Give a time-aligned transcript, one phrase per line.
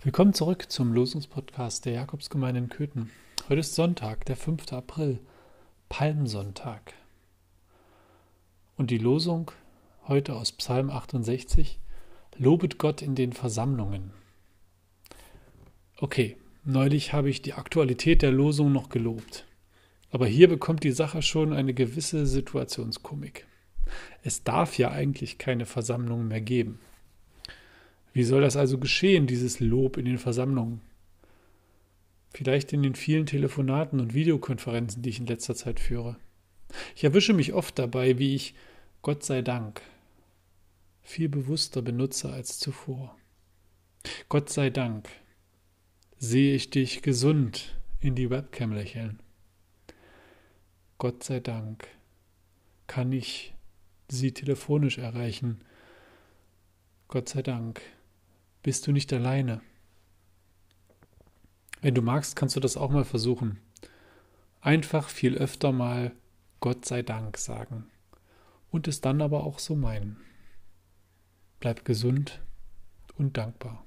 [0.00, 3.10] Willkommen zurück zum Losungspodcast der Jakobsgemeinde in Köthen.
[3.48, 4.72] Heute ist Sonntag, der 5.
[4.72, 5.18] April,
[5.88, 6.94] Palmsonntag.
[8.76, 9.50] Und die Losung
[10.06, 11.80] heute aus Psalm 68,
[12.36, 14.12] Lobet Gott in den Versammlungen.
[15.96, 19.46] Okay, neulich habe ich die Aktualität der Losung noch gelobt.
[20.12, 23.48] Aber hier bekommt die Sache schon eine gewisse Situationskomik.
[24.22, 26.78] Es darf ja eigentlich keine Versammlungen mehr geben.
[28.18, 30.80] Wie soll das also geschehen, dieses Lob in den Versammlungen?
[32.30, 36.16] Vielleicht in den vielen Telefonaten und Videokonferenzen, die ich in letzter Zeit führe.
[36.96, 38.56] Ich erwische mich oft dabei, wie ich
[39.02, 39.82] Gott sei Dank
[41.00, 43.16] viel bewusster benutze als zuvor.
[44.28, 45.08] Gott sei Dank
[46.18, 49.20] sehe ich dich gesund in die Webcam lächeln.
[50.98, 51.86] Gott sei Dank
[52.88, 53.54] kann ich
[54.08, 55.60] sie telefonisch erreichen.
[57.06, 57.80] Gott sei Dank
[58.68, 59.62] bist du nicht alleine.
[61.80, 63.60] Wenn du magst, kannst du das auch mal versuchen.
[64.60, 66.12] Einfach viel öfter mal
[66.60, 67.86] Gott sei Dank sagen
[68.70, 70.18] und es dann aber auch so meinen.
[71.60, 72.42] Bleib gesund
[73.16, 73.86] und dankbar.